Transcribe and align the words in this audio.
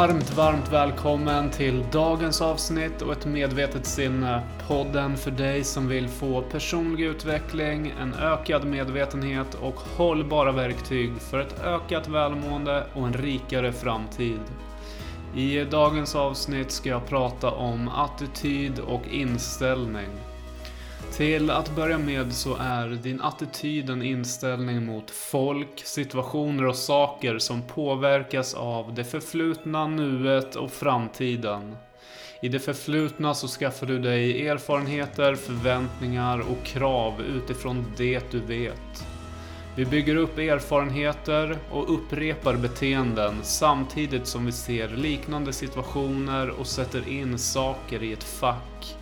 Varmt, 0.00 0.36
varmt 0.36 0.72
välkommen 0.72 1.50
till 1.50 1.84
dagens 1.92 2.40
avsnitt 2.40 3.02
och 3.02 3.12
ett 3.12 3.26
medvetet 3.26 3.86
sinne. 3.86 4.42
Podden 4.68 5.16
för 5.16 5.30
dig 5.30 5.64
som 5.64 5.88
vill 5.88 6.08
få 6.08 6.42
personlig 6.42 7.04
utveckling, 7.04 7.94
en 8.00 8.14
ökad 8.14 8.66
medvetenhet 8.66 9.54
och 9.54 9.74
hållbara 9.74 10.52
verktyg 10.52 11.12
för 11.20 11.40
ett 11.40 11.60
ökat 11.64 12.08
välmående 12.08 12.86
och 12.94 13.06
en 13.06 13.12
rikare 13.12 13.72
framtid. 13.72 14.40
I 15.34 15.64
dagens 15.64 16.14
avsnitt 16.14 16.70
ska 16.70 16.88
jag 16.88 17.06
prata 17.06 17.50
om 17.50 17.88
attityd 17.88 18.78
och 18.78 19.02
inställning. 19.10 20.08
Till 21.16 21.50
att 21.50 21.76
börja 21.76 21.98
med 21.98 22.32
så 22.32 22.56
är 22.56 22.88
din 22.88 23.20
attityd 23.20 23.90
en 23.90 24.02
inställning 24.02 24.86
mot 24.86 25.10
folk, 25.10 25.82
situationer 25.84 26.66
och 26.66 26.76
saker 26.76 27.38
som 27.38 27.62
påverkas 27.62 28.54
av 28.54 28.94
det 28.94 29.04
förflutna, 29.04 29.86
nuet 29.86 30.56
och 30.56 30.70
framtiden. 30.70 31.76
I 32.42 32.48
det 32.48 32.58
förflutna 32.58 33.34
så 33.34 33.48
skaffar 33.48 33.86
du 33.86 33.98
dig 33.98 34.48
erfarenheter, 34.48 35.34
förväntningar 35.34 36.40
och 36.40 36.64
krav 36.64 37.20
utifrån 37.20 37.84
det 37.96 38.30
du 38.30 38.40
vet. 38.40 39.06
Vi 39.76 39.84
bygger 39.84 40.16
upp 40.16 40.38
erfarenheter 40.38 41.58
och 41.70 41.94
upprepar 41.94 42.56
beteenden 42.56 43.34
samtidigt 43.42 44.26
som 44.26 44.46
vi 44.46 44.52
ser 44.52 44.88
liknande 44.88 45.52
situationer 45.52 46.50
och 46.50 46.66
sätter 46.66 47.08
in 47.08 47.38
saker 47.38 48.02
i 48.02 48.12
ett 48.12 48.24
fack. 48.24 48.99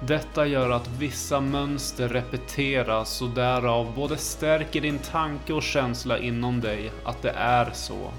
Detta 0.00 0.46
gör 0.46 0.70
att 0.70 0.88
vissa 0.98 1.40
mönster 1.40 2.08
repeteras 2.08 3.22
och 3.22 3.30
därav 3.30 3.94
både 3.94 4.16
stärker 4.16 4.80
din 4.80 4.98
tanke 4.98 5.52
och 5.52 5.62
känsla 5.62 6.18
inom 6.18 6.60
dig 6.60 6.92
att 7.04 7.22
det 7.22 7.30
är 7.30 7.70
så. 7.74 8.10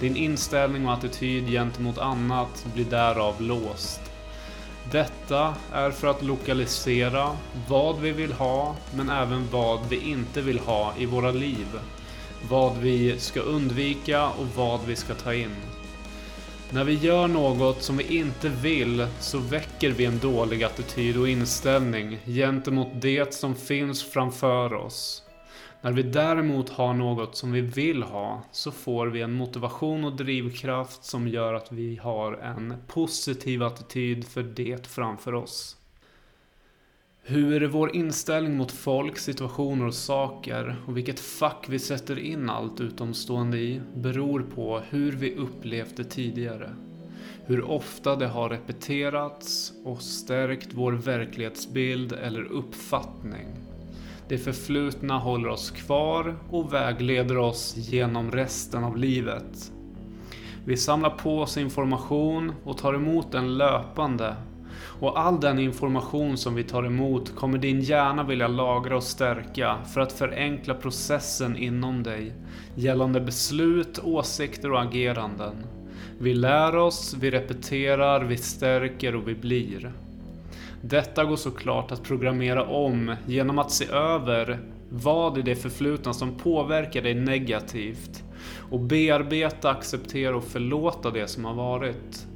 Din 0.00 0.16
inställning 0.16 0.86
och 0.86 0.92
attityd 0.92 1.48
gentemot 1.48 1.98
annat 1.98 2.66
blir 2.74 2.84
därav 2.84 3.42
låst. 3.42 4.00
Detta 4.92 5.54
är 5.72 5.90
för 5.90 6.08
att 6.08 6.22
lokalisera 6.22 7.30
vad 7.68 7.98
vi 7.98 8.10
vill 8.10 8.32
ha, 8.32 8.76
men 8.94 9.10
även 9.10 9.48
vad 9.50 9.80
vi 9.88 9.96
inte 9.96 10.40
vill 10.40 10.58
ha 10.58 10.92
i 10.98 11.06
våra 11.06 11.30
liv. 11.30 11.66
Vad 12.48 12.76
vi 12.76 13.18
ska 13.18 13.40
undvika 13.40 14.26
och 14.26 14.46
vad 14.56 14.80
vi 14.86 14.96
ska 14.96 15.14
ta 15.14 15.34
in. 15.34 15.56
När 16.72 16.84
vi 16.84 16.94
gör 16.94 17.28
något 17.28 17.82
som 17.82 17.96
vi 17.96 18.16
inte 18.18 18.48
vill 18.48 19.06
så 19.20 19.38
väcker 19.38 19.90
vi 19.90 20.04
en 20.04 20.18
dålig 20.18 20.64
attityd 20.64 21.16
och 21.16 21.28
inställning 21.28 22.18
gentemot 22.26 22.88
det 22.94 23.34
som 23.34 23.54
finns 23.54 24.02
framför 24.02 24.74
oss. 24.74 25.22
När 25.80 25.92
vi 25.92 26.02
däremot 26.02 26.68
har 26.68 26.94
något 26.94 27.36
som 27.36 27.52
vi 27.52 27.60
vill 27.60 28.02
ha 28.02 28.42
så 28.52 28.70
får 28.70 29.06
vi 29.06 29.22
en 29.22 29.32
motivation 29.32 30.04
och 30.04 30.16
drivkraft 30.16 31.04
som 31.04 31.28
gör 31.28 31.54
att 31.54 31.72
vi 31.72 31.96
har 31.96 32.32
en 32.32 32.74
positiv 32.86 33.62
attityd 33.62 34.24
för 34.24 34.42
det 34.42 34.86
framför 34.86 35.34
oss. 35.34 35.76
Hur 37.32 37.66
vår 37.66 37.96
inställning 37.96 38.56
mot 38.56 38.72
folk, 38.72 39.18
situationer 39.18 39.86
och 39.86 39.94
saker 39.94 40.76
och 40.86 40.96
vilket 40.96 41.20
fack 41.20 41.66
vi 41.68 41.78
sätter 41.78 42.18
in 42.18 42.50
allt 42.50 42.80
utomstående 42.80 43.58
i 43.58 43.80
beror 43.94 44.46
på 44.54 44.80
hur 44.90 45.12
vi 45.12 45.34
upplevt 45.34 45.96
det 45.96 46.04
tidigare. 46.04 46.70
Hur 47.44 47.70
ofta 47.70 48.16
det 48.16 48.26
har 48.26 48.48
repeterats 48.48 49.72
och 49.84 50.02
stärkt 50.02 50.68
vår 50.74 50.92
verklighetsbild 50.92 52.12
eller 52.12 52.42
uppfattning. 52.42 53.46
Det 54.28 54.38
förflutna 54.38 55.18
håller 55.18 55.48
oss 55.48 55.70
kvar 55.70 56.36
och 56.50 56.72
vägleder 56.72 57.38
oss 57.38 57.76
genom 57.76 58.30
resten 58.30 58.84
av 58.84 58.96
livet. 58.96 59.72
Vi 60.64 60.76
samlar 60.76 61.10
på 61.10 61.40
oss 61.40 61.56
information 61.56 62.52
och 62.64 62.78
tar 62.78 62.94
emot 62.94 63.32
den 63.32 63.58
löpande 63.58 64.36
och 64.82 65.20
all 65.20 65.40
den 65.40 65.58
information 65.58 66.36
som 66.36 66.54
vi 66.54 66.64
tar 66.64 66.84
emot 66.84 67.36
kommer 67.36 67.58
din 67.58 67.80
hjärna 67.80 68.22
vilja 68.22 68.48
lagra 68.48 68.96
och 68.96 69.02
stärka 69.02 69.78
för 69.94 70.00
att 70.00 70.12
förenkla 70.12 70.74
processen 70.74 71.56
inom 71.56 72.02
dig 72.02 72.32
gällande 72.74 73.20
beslut, 73.20 73.98
åsikter 73.98 74.72
och 74.72 74.82
ageranden. 74.82 75.54
Vi 76.18 76.34
lär 76.34 76.76
oss, 76.76 77.16
vi 77.20 77.30
repeterar, 77.30 78.24
vi 78.24 78.36
stärker 78.36 79.14
och 79.14 79.28
vi 79.28 79.34
blir. 79.34 79.92
Detta 80.82 81.24
går 81.24 81.36
såklart 81.36 81.92
att 81.92 82.02
programmera 82.02 82.66
om 82.66 83.16
genom 83.26 83.58
att 83.58 83.70
se 83.70 83.86
över 83.86 84.60
vad 84.88 85.38
i 85.38 85.42
det 85.42 85.54
förflutna 85.54 86.12
som 86.12 86.34
påverkar 86.34 87.02
dig 87.02 87.14
negativt 87.14 88.24
och 88.70 88.80
bearbeta, 88.80 89.70
acceptera 89.70 90.36
och 90.36 90.44
förlåta 90.44 91.10
det 91.10 91.26
som 91.26 91.44
har 91.44 91.54
varit. 91.54 92.26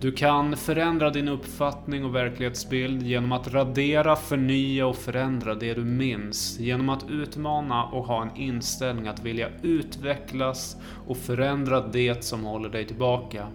Du 0.00 0.12
kan 0.12 0.56
förändra 0.56 1.10
din 1.10 1.28
uppfattning 1.28 2.04
och 2.04 2.14
verklighetsbild 2.14 3.02
genom 3.02 3.32
att 3.32 3.52
radera, 3.52 4.16
förnya 4.16 4.86
och 4.86 4.96
förändra 4.96 5.54
det 5.54 5.74
du 5.74 5.84
minns. 5.84 6.60
Genom 6.60 6.88
att 6.88 7.10
utmana 7.10 7.84
och 7.84 8.04
ha 8.04 8.22
en 8.22 8.36
inställning 8.36 9.08
att 9.08 9.24
vilja 9.24 9.48
utvecklas 9.62 10.76
och 11.06 11.16
förändra 11.16 11.80
det 11.80 12.24
som 12.24 12.44
håller 12.44 12.68
dig 12.68 12.86
tillbaka. 12.86 13.46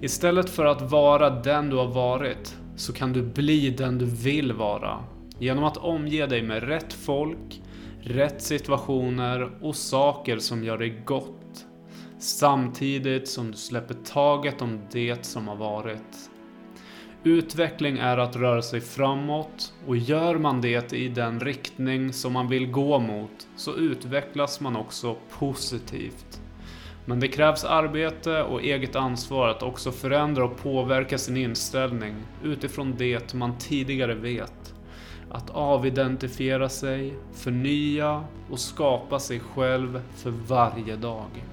Istället 0.00 0.50
för 0.50 0.64
att 0.64 0.90
vara 0.90 1.30
den 1.30 1.70
du 1.70 1.76
har 1.76 1.88
varit 1.88 2.56
så 2.76 2.92
kan 2.92 3.12
du 3.12 3.22
bli 3.22 3.70
den 3.70 3.98
du 3.98 4.04
vill 4.04 4.52
vara. 4.52 5.04
Genom 5.38 5.64
att 5.64 5.76
omge 5.76 6.26
dig 6.26 6.42
med 6.42 6.62
rätt 6.62 6.92
folk, 6.92 7.62
rätt 8.00 8.42
situationer 8.42 9.50
och 9.60 9.76
saker 9.76 10.38
som 10.38 10.64
gör 10.64 10.78
dig 10.78 11.02
gott 11.04 11.66
samtidigt 12.20 13.28
som 13.28 13.50
du 13.50 13.56
släpper 13.56 13.94
taget 13.94 14.62
om 14.62 14.80
det 14.92 15.24
som 15.26 15.48
har 15.48 15.56
varit. 15.56 16.30
Utveckling 17.24 17.98
är 17.98 18.18
att 18.18 18.36
röra 18.36 18.62
sig 18.62 18.80
framåt 18.80 19.72
och 19.86 19.96
gör 19.96 20.38
man 20.38 20.60
det 20.60 20.92
i 20.92 21.08
den 21.08 21.40
riktning 21.40 22.12
som 22.12 22.32
man 22.32 22.48
vill 22.48 22.70
gå 22.70 22.98
mot 22.98 23.48
så 23.56 23.76
utvecklas 23.76 24.60
man 24.60 24.76
också 24.76 25.16
positivt. 25.38 26.40
Men 27.04 27.20
det 27.20 27.28
krävs 27.28 27.64
arbete 27.64 28.42
och 28.42 28.62
eget 28.62 28.96
ansvar 28.96 29.48
att 29.48 29.62
också 29.62 29.92
förändra 29.92 30.44
och 30.44 30.56
påverka 30.56 31.18
sin 31.18 31.36
inställning 31.36 32.14
utifrån 32.44 32.94
det 32.98 33.34
man 33.34 33.58
tidigare 33.58 34.14
vet. 34.14 34.74
Att 35.30 35.50
avidentifiera 35.50 36.68
sig, 36.68 37.14
förnya 37.32 38.24
och 38.50 38.58
skapa 38.58 39.18
sig 39.18 39.40
själv 39.40 40.02
för 40.16 40.30
varje 40.30 40.96
dag. 40.96 41.44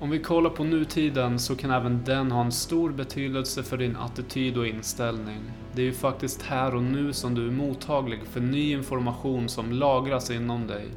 Om 0.00 0.10
vi 0.10 0.18
kollar 0.18 0.50
på 0.50 0.64
nutiden 0.64 1.38
så 1.38 1.56
kan 1.56 1.70
även 1.70 2.04
den 2.04 2.32
ha 2.32 2.44
en 2.44 2.52
stor 2.52 2.90
betydelse 2.90 3.62
för 3.62 3.76
din 3.76 3.96
attityd 3.96 4.56
och 4.56 4.66
inställning. 4.66 5.40
Det 5.72 5.82
är 5.82 5.86
ju 5.86 5.92
faktiskt 5.92 6.42
här 6.42 6.74
och 6.74 6.82
nu 6.82 7.12
som 7.12 7.34
du 7.34 7.46
är 7.46 7.50
mottaglig 7.50 8.20
för 8.30 8.40
ny 8.40 8.72
information 8.72 9.48
som 9.48 9.72
lagras 9.72 10.30
inom 10.30 10.66
dig. 10.66 10.88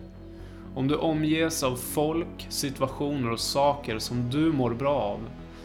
Om 0.76 0.88
du 0.88 0.96
omges 0.96 1.64
av 1.64 1.76
folk, 1.76 2.48
situationer 2.50 3.32
och 3.32 3.40
saker 3.40 4.00
som 4.00 4.30
du 4.30 4.52
mår 4.52 4.74
bra 4.74 4.96
av 4.96 5.20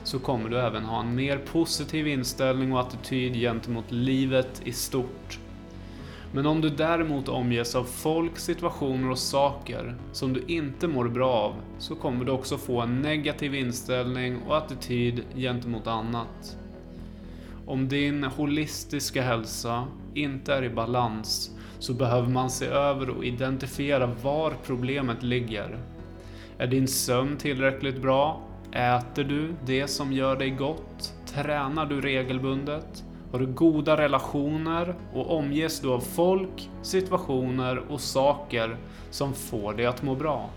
så 0.05 0.19
kommer 0.19 0.50
du 0.50 0.59
även 0.59 0.84
ha 0.84 1.00
en 1.00 1.15
mer 1.15 1.39
positiv 1.39 2.06
inställning 2.06 2.73
och 2.73 2.81
attityd 2.81 3.34
gentemot 3.34 3.93
livet 3.93 4.62
i 4.65 4.73
stort. 4.73 5.39
Men 6.34 6.47
om 6.47 6.61
du 6.61 6.71
däremot 6.71 7.28
omges 7.28 7.75
av 7.75 7.84
folk, 7.84 8.39
situationer 8.39 9.11
och 9.11 9.19
saker 9.19 9.95
som 10.12 10.33
du 10.33 10.45
inte 10.47 10.89
mår 10.89 11.09
bra 11.09 11.33
av 11.33 11.55
så 11.78 11.95
kommer 11.95 12.25
du 12.25 12.33
också 12.33 12.59
få 12.59 12.81
en 12.81 13.03
negativ 13.03 13.55
inställning 13.55 14.43
och 14.43 14.56
attityd 14.56 15.23
gentemot 15.37 15.87
annat. 15.87 16.56
Om 17.67 17.89
din 17.89 18.25
holistiska 18.25 19.23
hälsa 19.23 19.85
inte 20.14 20.55
är 20.55 20.64
i 20.64 20.70
balans 20.70 21.50
så 21.79 21.94
behöver 21.94 22.29
man 22.29 22.50
se 22.50 22.67
över 22.67 23.11
och 23.11 23.25
identifiera 23.25 24.06
var 24.06 24.55
problemet 24.67 25.23
ligger. 25.23 25.79
Är 26.59 26.67
din 26.67 26.88
sömn 26.88 27.37
tillräckligt 27.37 28.03
bra? 28.03 28.43
Äter 28.73 29.25
du 29.25 29.55
det 29.67 29.88
som 29.88 30.12
gör 30.12 30.37
dig 30.37 30.50
gott? 30.50 31.14
Tränar 31.26 31.87
du 31.87 32.00
regelbundet? 32.00 33.05
Har 33.35 33.39
du 33.39 33.47
goda 33.47 33.97
relationer 33.97 34.95
och 35.15 35.37
omges 35.37 35.81
du 35.81 35.89
av 35.89 36.01
folk, 36.01 36.71
situationer 36.83 37.79
och 37.89 38.01
saker 38.01 38.77
som 39.11 39.35
får 39.35 39.75
dig 39.75 39.87
att 39.87 40.03
må 40.03 40.15
bra? 40.15 40.51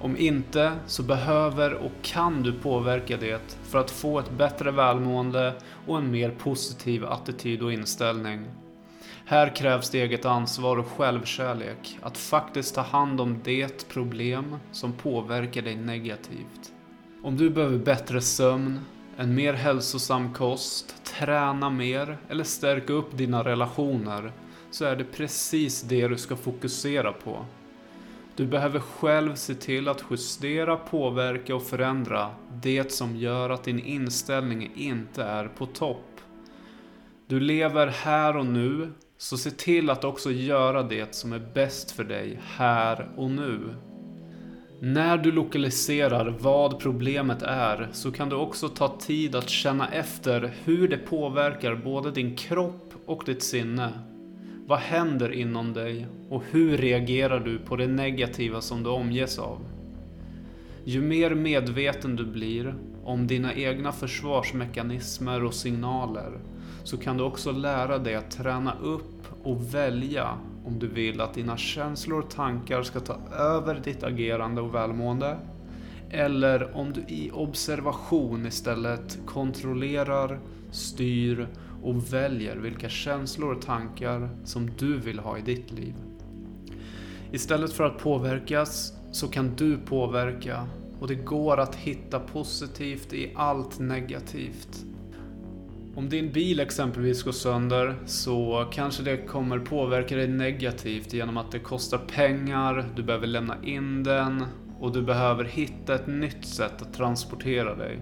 Om 0.00 0.16
inte 0.16 0.72
så 0.86 1.02
behöver 1.02 1.74
och 1.74 1.92
kan 2.02 2.42
du 2.42 2.52
påverka 2.52 3.16
det 3.16 3.58
för 3.62 3.78
att 3.78 3.90
få 3.90 4.18
ett 4.18 4.30
bättre 4.30 4.70
välmående 4.70 5.54
och 5.86 5.98
en 5.98 6.10
mer 6.10 6.30
positiv 6.30 7.06
attityd 7.06 7.62
och 7.62 7.72
inställning. 7.72 8.44
Här 9.24 9.56
krävs 9.56 9.90
det 9.90 10.02
eget 10.02 10.24
ansvar 10.24 10.76
och 10.76 10.88
självkärlek, 10.88 11.98
att 12.02 12.18
faktiskt 12.18 12.74
ta 12.74 12.82
hand 12.82 13.20
om 13.20 13.40
det 13.44 13.88
problem 13.88 14.56
som 14.72 14.92
påverkar 14.92 15.62
dig 15.62 15.76
negativt. 15.76 16.72
Om 17.22 17.36
du 17.36 17.50
behöver 17.50 17.78
bättre 17.78 18.20
sömn, 18.20 18.80
en 19.16 19.34
mer 19.34 19.54
hälsosam 19.54 20.34
kost, 20.34 20.94
träna 21.18 21.70
mer 21.70 22.18
eller 22.28 22.44
stärka 22.44 22.92
upp 22.92 23.16
dina 23.18 23.44
relationer 23.44 24.32
så 24.70 24.84
är 24.84 24.96
det 24.96 25.04
precis 25.04 25.82
det 25.82 26.08
du 26.08 26.16
ska 26.16 26.36
fokusera 26.36 27.12
på. 27.12 27.46
Du 28.36 28.46
behöver 28.46 28.80
själv 28.80 29.34
se 29.34 29.54
till 29.54 29.88
att 29.88 30.04
justera, 30.10 30.76
påverka 30.76 31.54
och 31.54 31.62
förändra 31.62 32.30
det 32.62 32.92
som 32.92 33.16
gör 33.16 33.50
att 33.50 33.64
din 33.64 33.78
inställning 33.78 34.72
inte 34.74 35.22
är 35.22 35.48
på 35.48 35.66
topp. 35.66 36.20
Du 37.26 37.40
lever 37.40 37.86
här 37.86 38.36
och 38.36 38.46
nu, 38.46 38.92
så 39.16 39.38
se 39.38 39.50
till 39.50 39.90
att 39.90 40.04
också 40.04 40.30
göra 40.30 40.82
det 40.82 41.14
som 41.14 41.32
är 41.32 41.50
bäst 41.54 41.90
för 41.90 42.04
dig 42.04 42.40
här 42.44 43.08
och 43.16 43.30
nu. 43.30 43.74
När 44.80 45.18
du 45.18 45.32
lokaliserar 45.32 46.34
vad 46.40 46.78
problemet 46.78 47.42
är 47.42 47.88
så 47.92 48.12
kan 48.12 48.28
du 48.28 48.36
också 48.36 48.68
ta 48.68 48.98
tid 48.98 49.36
att 49.36 49.48
känna 49.48 49.88
efter 49.88 50.54
hur 50.64 50.88
det 50.88 50.96
påverkar 50.96 51.74
både 51.74 52.10
din 52.10 52.36
kropp 52.36 52.94
och 53.06 53.22
ditt 53.26 53.42
sinne. 53.42 53.92
Vad 54.66 54.78
händer 54.78 55.32
inom 55.32 55.72
dig 55.72 56.06
och 56.30 56.42
hur 56.50 56.76
reagerar 56.76 57.40
du 57.40 57.58
på 57.58 57.76
det 57.76 57.86
negativa 57.86 58.60
som 58.60 58.82
du 58.82 58.90
omges 58.90 59.38
av? 59.38 59.58
Ju 60.84 61.00
mer 61.02 61.34
medveten 61.34 62.16
du 62.16 62.26
blir 62.26 62.74
om 63.04 63.26
dina 63.26 63.54
egna 63.54 63.92
försvarsmekanismer 63.92 65.44
och 65.44 65.54
signaler 65.54 66.38
så 66.84 66.96
kan 66.96 67.16
du 67.16 67.24
också 67.24 67.52
lära 67.52 67.98
dig 67.98 68.14
att 68.14 68.30
träna 68.30 68.74
upp 68.82 69.26
och 69.42 69.74
välja 69.74 70.38
om 70.68 70.78
du 70.78 70.88
vill 70.88 71.20
att 71.20 71.34
dina 71.34 71.56
känslor 71.56 72.20
och 72.20 72.30
tankar 72.30 72.82
ska 72.82 73.00
ta 73.00 73.18
över 73.38 73.80
ditt 73.84 74.02
agerande 74.02 74.60
och 74.60 74.74
välmående. 74.74 75.38
Eller 76.10 76.76
om 76.76 76.92
du 76.92 77.00
i 77.00 77.30
observation 77.34 78.46
istället 78.46 79.18
kontrollerar, 79.26 80.40
styr 80.70 81.48
och 81.82 82.12
väljer 82.12 82.56
vilka 82.56 82.88
känslor 82.88 83.54
och 83.54 83.62
tankar 83.62 84.28
som 84.44 84.70
du 84.78 84.98
vill 84.98 85.18
ha 85.18 85.38
i 85.38 85.40
ditt 85.40 85.70
liv. 85.70 85.94
Istället 87.32 87.72
för 87.72 87.84
att 87.84 87.98
påverkas 87.98 88.92
så 89.12 89.28
kan 89.28 89.54
du 89.56 89.78
påverka 89.78 90.66
och 91.00 91.08
det 91.08 91.14
går 91.14 91.60
att 91.60 91.74
hitta 91.74 92.20
positivt 92.20 93.12
i 93.12 93.32
allt 93.34 93.78
negativt. 93.78 94.84
Om 95.98 96.08
din 96.08 96.32
bil 96.32 96.60
exempelvis 96.60 97.22
går 97.22 97.32
sönder 97.32 97.96
så 98.06 98.68
kanske 98.72 99.02
det 99.02 99.16
kommer 99.16 99.58
påverka 99.58 100.16
dig 100.16 100.28
negativt 100.28 101.12
genom 101.12 101.36
att 101.36 101.52
det 101.52 101.58
kostar 101.58 101.98
pengar, 101.98 102.88
du 102.96 103.02
behöver 103.02 103.26
lämna 103.26 103.64
in 103.64 104.02
den 104.02 104.44
och 104.80 104.92
du 104.92 105.02
behöver 105.02 105.44
hitta 105.44 105.94
ett 105.94 106.06
nytt 106.06 106.44
sätt 106.44 106.82
att 106.82 106.94
transportera 106.94 107.74
dig. 107.74 107.98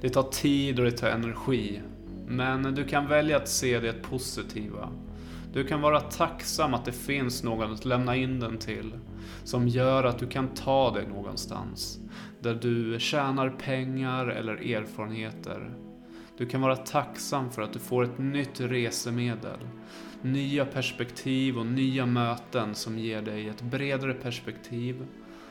Det 0.00 0.08
tar 0.08 0.22
tid 0.22 0.78
och 0.78 0.84
det 0.84 0.90
tar 0.90 1.08
energi. 1.08 1.80
Men 2.26 2.74
du 2.74 2.84
kan 2.84 3.08
välja 3.08 3.36
att 3.36 3.48
se 3.48 3.80
det 3.80 4.02
positiva. 4.02 4.88
Du 5.52 5.64
kan 5.64 5.80
vara 5.80 6.00
tacksam 6.00 6.74
att 6.74 6.84
det 6.84 6.92
finns 6.92 7.42
någon 7.42 7.72
att 7.72 7.84
lämna 7.84 8.16
in 8.16 8.40
den 8.40 8.58
till. 8.58 8.92
Som 9.44 9.68
gör 9.68 10.04
att 10.04 10.18
du 10.18 10.26
kan 10.26 10.48
ta 10.48 10.90
dig 10.90 11.06
någonstans. 11.06 11.98
Där 12.40 12.54
du 12.54 13.00
tjänar 13.00 13.50
pengar 13.50 14.26
eller 14.26 14.74
erfarenheter. 14.74 15.85
Du 16.38 16.46
kan 16.46 16.60
vara 16.60 16.76
tacksam 16.76 17.50
för 17.50 17.62
att 17.62 17.72
du 17.72 17.78
får 17.78 18.04
ett 18.04 18.18
nytt 18.18 18.60
resemedel. 18.60 19.58
Nya 20.22 20.64
perspektiv 20.66 21.58
och 21.58 21.66
nya 21.66 22.06
möten 22.06 22.74
som 22.74 22.98
ger 22.98 23.22
dig 23.22 23.48
ett 23.48 23.62
bredare 23.62 24.14
perspektiv. 24.14 25.06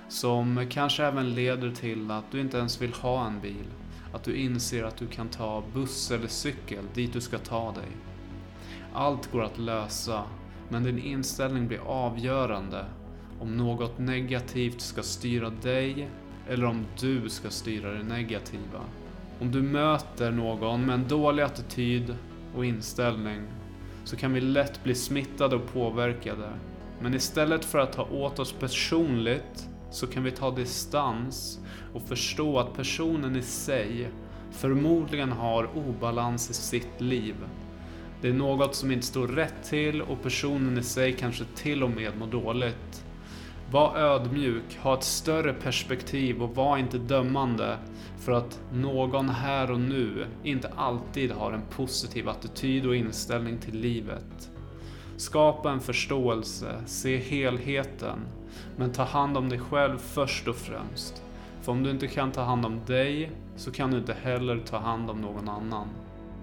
Som 0.07 0.65
kanske 0.69 1.05
även 1.05 1.35
leder 1.35 1.71
till 1.71 2.11
att 2.11 2.31
du 2.31 2.39
inte 2.39 2.57
ens 2.57 2.81
vill 2.81 2.93
ha 2.93 3.27
en 3.27 3.39
bil. 3.41 3.65
Att 4.13 4.23
du 4.23 4.35
inser 4.35 4.83
att 4.83 4.97
du 4.97 5.07
kan 5.07 5.29
ta 5.29 5.63
buss 5.73 6.11
eller 6.11 6.27
cykel 6.27 6.83
dit 6.93 7.13
du 7.13 7.21
ska 7.21 7.37
ta 7.37 7.71
dig. 7.71 7.89
Allt 8.93 9.31
går 9.31 9.43
att 9.43 9.57
lösa, 9.57 10.23
men 10.69 10.83
din 10.83 10.99
inställning 10.99 11.67
blir 11.67 11.79
avgörande 11.79 12.85
om 13.39 13.57
något 13.57 13.99
negativt 13.99 14.81
ska 14.81 15.03
styra 15.03 15.49
dig 15.49 16.09
eller 16.49 16.65
om 16.65 16.85
du 16.99 17.29
ska 17.29 17.49
styra 17.49 17.91
det 17.91 18.03
negativa. 18.03 18.81
Om 19.39 19.51
du 19.51 19.61
möter 19.61 20.31
någon 20.31 20.85
med 20.85 20.95
en 20.95 21.07
dålig 21.07 21.43
attityd 21.43 22.15
och 22.55 22.65
inställning 22.65 23.41
så 24.03 24.15
kan 24.15 24.33
vi 24.33 24.41
lätt 24.41 24.83
bli 24.83 24.95
smittade 24.95 25.55
och 25.55 25.73
påverkade. 25.73 26.49
Men 27.01 27.13
istället 27.13 27.65
för 27.65 27.79
att 27.79 27.93
ta 27.93 28.03
åt 28.03 28.39
oss 28.39 28.51
personligt 28.51 29.69
så 29.91 30.07
kan 30.07 30.23
vi 30.23 30.31
ta 30.31 30.51
distans 30.51 31.59
och 31.93 32.01
förstå 32.01 32.59
att 32.59 32.75
personen 32.75 33.35
i 33.35 33.41
sig 33.41 34.09
förmodligen 34.51 35.31
har 35.31 35.69
obalans 35.75 36.49
i 36.49 36.53
sitt 36.53 37.01
liv. 37.01 37.35
Det 38.21 38.29
är 38.29 38.33
något 38.33 38.75
som 38.75 38.91
inte 38.91 39.05
står 39.05 39.27
rätt 39.27 39.63
till 39.63 40.01
och 40.01 40.23
personen 40.23 40.77
i 40.77 40.83
sig 40.83 41.13
kanske 41.13 41.43
till 41.55 41.83
och 41.83 41.91
med 41.91 42.17
mår 42.17 42.27
dåligt. 42.27 43.05
Var 43.71 43.97
ödmjuk, 43.97 44.77
ha 44.81 44.97
ett 44.97 45.03
större 45.03 45.53
perspektiv 45.53 46.43
och 46.43 46.55
var 46.55 46.77
inte 46.77 46.97
dömande 46.97 47.77
för 48.25 48.31
att 48.31 48.59
någon 48.73 49.29
här 49.29 49.71
och 49.71 49.79
nu 49.79 50.25
inte 50.43 50.71
alltid 50.75 51.31
har 51.31 51.51
en 51.51 51.61
positiv 51.69 52.29
attityd 52.29 52.85
och 52.85 52.95
inställning 52.95 53.57
till 53.57 53.79
livet. 53.79 54.51
Skapa 55.17 55.71
en 55.71 55.79
förståelse, 55.79 56.81
se 56.85 57.17
helheten, 57.17 58.19
men 58.77 58.91
ta 58.91 59.03
hand 59.03 59.37
om 59.37 59.49
dig 59.49 59.59
själv 59.59 59.97
först 59.97 60.47
och 60.47 60.55
främst. 60.55 61.23
För 61.61 61.71
om 61.71 61.83
du 61.83 61.89
inte 61.89 62.07
kan 62.07 62.31
ta 62.31 62.41
hand 62.41 62.65
om 62.65 62.79
dig 62.85 63.31
så 63.55 63.71
kan 63.71 63.91
du 63.91 63.97
inte 63.97 64.15
heller 64.21 64.59
ta 64.59 64.77
hand 64.77 65.09
om 65.09 65.21
någon 65.21 65.49
annan. 65.49 65.87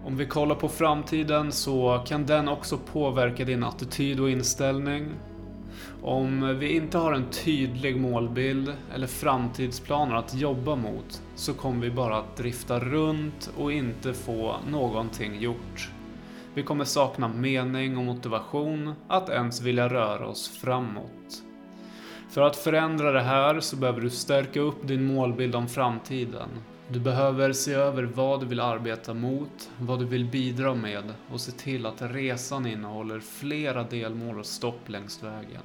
Om 0.04 0.16
vi 0.16 0.26
kollar 0.26 0.54
på 0.54 0.68
framtiden 0.68 1.52
så 1.52 2.04
kan 2.06 2.26
den 2.26 2.48
också 2.48 2.78
påverka 2.92 3.44
din 3.44 3.64
attityd 3.64 4.20
och 4.20 4.30
inställning 4.30 5.10
om 6.02 6.58
vi 6.58 6.76
inte 6.76 6.98
har 6.98 7.12
en 7.12 7.30
tydlig 7.30 8.00
målbild 8.00 8.72
eller 8.94 9.06
framtidsplaner 9.06 10.14
att 10.14 10.34
jobba 10.34 10.76
mot 10.76 11.22
så 11.34 11.54
kommer 11.54 11.80
vi 11.80 11.90
bara 11.90 12.16
att 12.16 12.36
drifta 12.36 12.80
runt 12.80 13.50
och 13.56 13.72
inte 13.72 14.14
få 14.14 14.56
någonting 14.70 15.40
gjort. 15.40 15.90
Vi 16.54 16.62
kommer 16.62 16.84
sakna 16.84 17.28
mening 17.28 17.98
och 17.98 18.04
motivation 18.04 18.94
att 19.08 19.28
ens 19.28 19.62
vilja 19.62 19.88
röra 19.88 20.26
oss 20.26 20.48
framåt. 20.48 21.42
För 22.30 22.42
att 22.42 22.56
förändra 22.56 23.12
det 23.12 23.20
här 23.20 23.60
så 23.60 23.76
behöver 23.76 24.00
du 24.00 24.10
stärka 24.10 24.60
upp 24.60 24.88
din 24.88 25.04
målbild 25.04 25.54
om 25.54 25.68
framtiden 25.68 26.48
du 26.92 27.00
behöver 27.00 27.52
se 27.52 27.72
över 27.72 28.02
vad 28.02 28.40
du 28.40 28.46
vill 28.46 28.60
arbeta 28.60 29.14
mot, 29.14 29.70
vad 29.78 29.98
du 29.98 30.04
vill 30.04 30.24
bidra 30.24 30.74
med 30.74 31.14
och 31.30 31.40
se 31.40 31.52
till 31.52 31.86
att 31.86 32.02
resan 32.02 32.66
innehåller 32.66 33.20
flera 33.20 33.82
delmål 33.82 34.38
och 34.38 34.46
stopp 34.46 34.88
längs 34.88 35.22
vägen. 35.22 35.62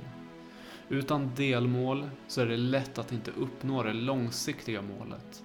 Utan 0.89 1.31
delmål 1.35 2.09
så 2.27 2.41
är 2.41 2.45
det 2.45 2.57
lätt 2.57 2.97
att 2.97 3.11
inte 3.11 3.31
uppnå 3.31 3.83
det 3.83 3.93
långsiktiga 3.93 4.81
målet. 4.81 5.43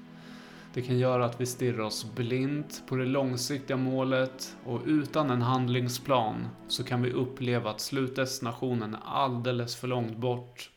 Det 0.74 0.82
kan 0.82 0.98
göra 0.98 1.24
att 1.24 1.40
vi 1.40 1.46
stirrar 1.46 1.80
oss 1.80 2.14
blint 2.14 2.82
på 2.88 2.96
det 2.96 3.06
långsiktiga 3.06 3.76
målet 3.76 4.56
och 4.64 4.80
utan 4.86 5.30
en 5.30 5.42
handlingsplan 5.42 6.48
så 6.68 6.84
kan 6.84 7.02
vi 7.02 7.12
uppleva 7.12 7.70
att 7.70 7.80
slutdestinationen 7.80 8.94
är 8.94 9.00
alldeles 9.04 9.76
för 9.76 9.88
långt 9.88 10.16
bort 10.16 10.70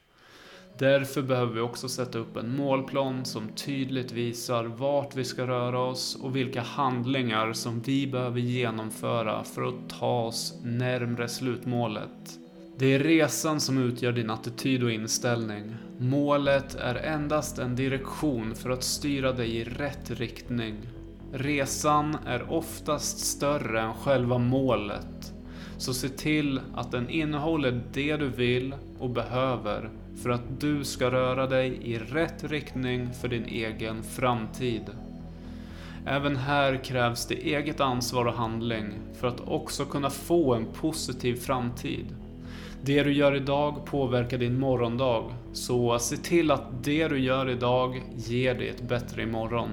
Därför 0.78 1.22
behöver 1.22 1.54
vi 1.54 1.62
också 1.62 1.90
sätta 1.90 2.20
upp 2.20 2.38
en 2.38 2.56
målplan 2.56 3.26
som 3.26 3.48
tydligt 3.48 4.12
visar 4.12 4.64
vart 4.64 5.16
vi 5.16 5.24
ska 5.24 5.48
röra 5.48 5.80
oss 5.80 6.18
och 6.22 6.36
vilka 6.36 6.62
handlingar 6.62 7.54
som 7.54 7.82
vi 7.82 8.08
behöver 8.08 8.40
genomföra 8.40 9.44
för 9.44 9.64
att 9.64 9.90
ta 10.00 10.22
oss 10.22 10.60
närmre 10.64 11.28
slutmålet. 11.28 12.40
Det 12.78 12.94
är 12.94 13.00
resan 13.00 13.60
som 13.60 13.78
utgör 13.78 14.12
din 14.12 14.30
attityd 14.30 14.84
och 14.84 14.92
inställning. 14.92 15.76
Målet 16.00 16.76
är 16.76 16.96
endast 16.96 17.60
en 17.60 17.76
direktion 17.76 18.56
för 18.56 18.70
att 18.70 18.84
styra 18.84 19.32
dig 19.32 19.56
i 19.56 19.64
rätt 19.64 20.12
riktning. 20.12 20.76
Resan 21.34 22.18
är 22.26 22.52
oftast 22.52 23.18
större 23.18 23.82
än 23.82 23.94
själva 23.94 24.38
målet. 24.38 25.34
Så 25.78 25.94
se 25.94 26.10
till 26.10 26.60
att 26.76 26.92
den 26.92 27.10
innehåller 27.10 27.82
det 27.94 28.18
du 28.18 28.30
vill 28.30 28.76
och 29.00 29.10
behöver 29.10 29.90
för 30.24 30.30
att 30.30 30.60
du 30.60 30.84
ska 30.84 31.12
röra 31.12 31.48
dig 31.48 31.80
i 31.82 31.98
rätt 31.98 32.44
riktning 32.44 33.14
för 33.14 33.28
din 33.28 33.46
egen 33.46 34.04
framtid. 34.04 34.84
Även 36.06 36.36
här 36.36 36.84
krävs 36.84 37.26
det 37.26 37.36
eget 37.36 37.80
ansvar 37.80 38.26
och 38.26 38.34
handling 38.34 38.86
för 39.20 39.28
att 39.28 39.48
också 39.48 39.86
kunna 39.86 40.10
få 40.10 40.54
en 40.54 40.66
positiv 40.66 41.36
framtid. 41.36 42.06
Det 42.82 43.04
du 43.04 43.14
gör 43.14 43.36
idag 43.36 43.86
påverkar 43.86 44.38
din 44.38 44.60
morgondag, 44.60 45.24
så 45.54 46.00
se 46.00 46.18
till 46.18 46.52
att 46.52 46.84
det 46.84 47.08
du 47.08 47.20
gör 47.20 47.50
idag 47.50 48.04
ger 48.16 48.56
dig 48.56 48.70
ett 48.70 48.90
bättre 48.90 49.22
imorgon. 49.22 49.70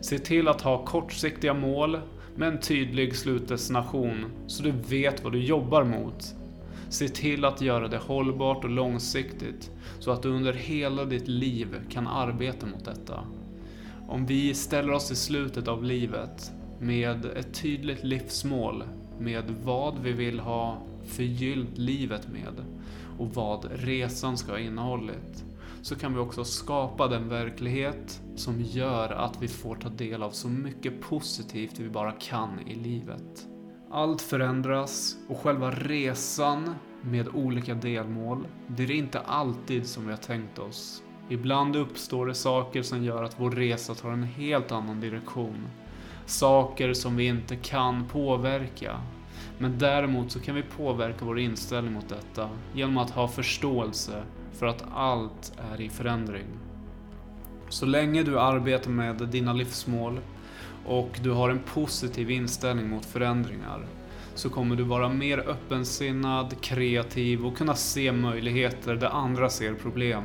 Se 0.00 0.18
till 0.18 0.48
att 0.48 0.60
ha 0.60 0.84
kortsiktiga 0.84 1.54
mål 1.54 2.00
med 2.34 2.48
en 2.48 2.60
tydlig 2.60 3.16
slutdestination 3.16 4.24
så 4.46 4.62
du 4.62 4.70
vet 4.70 5.24
vad 5.24 5.32
du 5.32 5.42
jobbar 5.42 5.84
mot 5.84 6.34
Se 6.88 7.08
till 7.08 7.44
att 7.44 7.60
göra 7.60 7.88
det 7.88 7.98
hållbart 7.98 8.64
och 8.64 8.70
långsiktigt 8.70 9.70
så 9.98 10.10
att 10.10 10.22
du 10.22 10.28
under 10.28 10.52
hela 10.52 11.04
ditt 11.04 11.28
liv 11.28 11.76
kan 11.90 12.06
arbeta 12.06 12.66
mot 12.66 12.84
detta. 12.84 13.24
Om 14.08 14.26
vi 14.26 14.54
ställer 14.54 14.92
oss 14.92 15.10
i 15.10 15.16
slutet 15.16 15.68
av 15.68 15.84
livet 15.84 16.52
med 16.80 17.24
ett 17.24 17.54
tydligt 17.54 18.04
livsmål 18.04 18.84
med 19.18 19.44
vad 19.64 19.98
vi 19.98 20.12
vill 20.12 20.40
ha 20.40 20.82
förgyllt 21.06 21.78
livet 21.78 22.28
med 22.28 22.64
och 23.18 23.34
vad 23.34 23.68
resan 23.72 24.36
ska 24.36 24.52
ha 24.52 24.58
innehållit 24.58 25.44
så 25.82 25.94
kan 25.94 26.14
vi 26.14 26.20
också 26.20 26.44
skapa 26.44 27.08
den 27.08 27.28
verklighet 27.28 28.20
som 28.36 28.60
gör 28.60 29.12
att 29.12 29.42
vi 29.42 29.48
får 29.48 29.74
ta 29.74 29.88
del 29.88 30.22
av 30.22 30.30
så 30.30 30.48
mycket 30.48 31.00
positivt 31.00 31.78
vi 31.78 31.88
bara 31.88 32.12
kan 32.12 32.60
i 32.66 32.74
livet. 32.74 33.46
Allt 33.90 34.22
förändras 34.22 35.16
och 35.28 35.38
själva 35.38 35.70
resan 35.70 36.74
med 37.02 37.28
olika 37.28 37.74
delmål 37.74 38.46
blir 38.66 38.90
inte 38.90 39.20
alltid 39.20 39.86
som 39.86 40.04
vi 40.06 40.10
har 40.10 40.16
tänkt 40.16 40.58
oss. 40.58 41.02
Ibland 41.28 41.76
uppstår 41.76 42.26
det 42.26 42.34
saker 42.34 42.82
som 42.82 43.04
gör 43.04 43.22
att 43.22 43.40
vår 43.40 43.50
resa 43.50 43.94
tar 43.94 44.10
en 44.10 44.22
helt 44.22 44.72
annan 44.72 45.00
direktion. 45.00 45.66
Saker 46.26 46.92
som 46.92 47.16
vi 47.16 47.26
inte 47.26 47.56
kan 47.56 48.08
påverka. 48.08 49.00
Men 49.58 49.78
däremot 49.78 50.30
så 50.32 50.40
kan 50.40 50.54
vi 50.54 50.62
påverka 50.62 51.24
vår 51.24 51.38
inställning 51.38 51.92
mot 51.92 52.08
detta 52.08 52.50
genom 52.74 52.98
att 52.98 53.10
ha 53.10 53.28
förståelse 53.28 54.22
för 54.52 54.66
att 54.66 54.84
allt 54.94 55.52
är 55.72 55.80
i 55.80 55.88
förändring. 55.88 56.46
Så 57.68 57.86
länge 57.86 58.22
du 58.22 58.40
arbetar 58.40 58.90
med 58.90 59.16
dina 59.16 59.52
livsmål 59.52 60.20
och 60.86 61.18
du 61.22 61.30
har 61.30 61.50
en 61.50 61.60
positiv 61.74 62.30
inställning 62.30 62.88
mot 62.88 63.06
förändringar 63.06 63.86
så 64.34 64.50
kommer 64.50 64.76
du 64.76 64.82
vara 64.82 65.08
mer 65.08 65.38
öppensinnad, 65.38 66.60
kreativ 66.60 67.46
och 67.46 67.56
kunna 67.56 67.74
se 67.74 68.12
möjligheter 68.12 68.94
där 68.94 69.08
andra 69.08 69.50
ser 69.50 69.74
problem. 69.74 70.24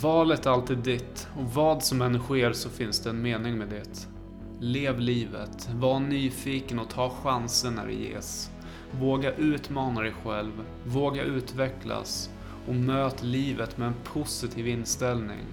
Valet 0.00 0.46
är 0.46 0.50
alltid 0.50 0.78
ditt 0.78 1.28
och 1.38 1.54
vad 1.54 1.82
som 1.82 2.02
än 2.02 2.18
sker 2.18 2.52
så 2.52 2.68
finns 2.68 3.00
det 3.00 3.10
en 3.10 3.22
mening 3.22 3.58
med 3.58 3.68
det. 3.68 4.08
Lev 4.60 5.00
livet, 5.00 5.68
var 5.74 6.00
nyfiken 6.00 6.78
och 6.78 6.90
ta 6.90 7.10
chansen 7.10 7.74
när 7.74 7.86
det 7.86 7.92
ges. 7.92 8.50
Våga 8.90 9.34
utmana 9.34 10.00
dig 10.00 10.12
själv, 10.24 10.52
våga 10.84 11.22
utvecklas 11.22 12.30
och 12.68 12.74
möt 12.74 13.22
livet 13.22 13.78
med 13.78 13.88
en 13.88 13.94
positiv 14.04 14.68
inställning. 14.68 15.44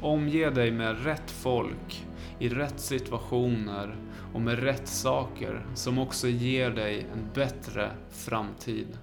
Omge 0.00 0.50
dig 0.50 0.70
med 0.70 1.04
rätt 1.04 1.30
folk, 1.30 2.06
i 2.38 2.48
rätt 2.48 2.80
situationer 2.80 3.96
och 4.34 4.40
med 4.40 4.58
rätt 4.58 4.88
saker 4.88 5.66
som 5.74 5.98
också 5.98 6.28
ger 6.28 6.70
dig 6.70 7.06
en 7.12 7.28
bättre 7.34 7.90
framtid. 8.10 8.98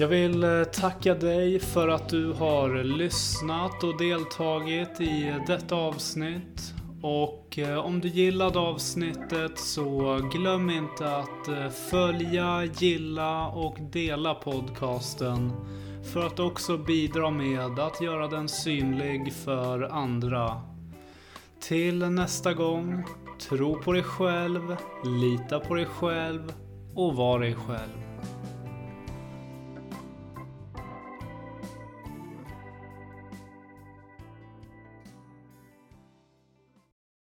Jag 0.00 0.08
vill 0.08 0.44
eh, 0.44 0.64
tacka 0.64 1.14
dig 1.14 1.58
för 1.58 1.88
att 1.88 2.08
du 2.08 2.32
har 2.32 2.84
lyssnat 2.84 3.84
och 3.84 3.98
deltagit 3.98 5.00
i 5.00 5.34
detta 5.46 5.74
avsnitt. 5.74 6.79
Och 7.02 7.58
eh, 7.58 7.78
om 7.78 8.00
du 8.00 8.08
gillade 8.08 8.58
avsnittet 8.58 9.58
så 9.58 10.20
glöm 10.32 10.70
inte 10.70 11.16
att 11.16 11.48
eh, 11.48 11.68
följa, 11.68 12.64
gilla 12.64 13.46
och 13.46 13.76
dela 13.80 14.34
podcasten. 14.34 15.52
För 16.12 16.26
att 16.26 16.38
också 16.38 16.78
bidra 16.78 17.30
med 17.30 17.78
att 17.78 18.00
göra 18.00 18.28
den 18.28 18.48
synlig 18.48 19.32
för 19.32 19.82
andra. 19.82 20.60
Till 21.60 21.98
nästa 21.98 22.54
gång, 22.54 23.04
tro 23.48 23.82
på 23.82 23.92
dig 23.92 24.02
själv, 24.02 24.76
lita 25.04 25.60
på 25.60 25.74
dig 25.74 25.86
själv 25.86 26.52
och 26.94 27.16
var 27.16 27.40
dig 27.40 27.54
själv. 27.54 28.09